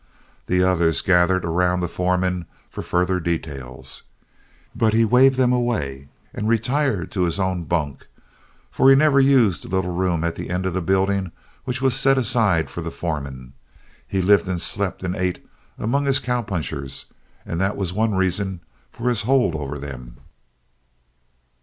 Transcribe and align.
The 0.47 0.63
others 0.63 1.03
gathered 1.03 1.45
around 1.45 1.81
the 1.81 1.87
foreman 1.87 2.47
for 2.71 2.81
further 2.81 3.19
details, 3.19 4.01
but 4.75 4.95
he 4.95 5.05
waved 5.05 5.37
them 5.37 5.53
away 5.53 6.07
and 6.33 6.49
retired 6.49 7.11
to 7.11 7.21
his 7.21 7.39
own 7.39 7.65
bunk. 7.65 8.07
For 8.71 8.89
he 8.89 8.95
never 8.95 9.19
used 9.19 9.61
the 9.61 9.67
little 9.67 9.93
room 9.93 10.23
at 10.23 10.33
the 10.35 10.49
end 10.49 10.65
of 10.65 10.73
the 10.73 10.81
building 10.81 11.31
which 11.65 11.83
was 11.83 11.93
set 11.95 12.17
aside 12.17 12.67
for 12.67 12.81
the 12.81 12.89
foreman. 12.89 13.53
He 14.07 14.23
lived 14.23 14.47
and 14.47 14.59
slept 14.59 15.03
and 15.03 15.15
ate 15.15 15.45
among 15.77 16.05
his 16.05 16.19
cowpunchers 16.19 17.05
and 17.45 17.61
that 17.61 17.77
was 17.77 17.93
one 17.93 18.15
reason 18.15 18.61
for 18.91 19.07
his 19.07 19.21
hold 19.21 19.53
over 19.53 19.77
them. 19.77 20.17